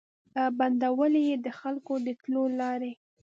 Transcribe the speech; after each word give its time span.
بندولې 0.57 1.21
یې 1.29 1.35
د 1.45 1.47
خلکو 1.59 1.93
د 2.05 2.07
تلو 2.21 2.43
لاري 2.59 2.93